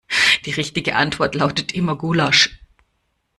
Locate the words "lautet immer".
1.35-1.95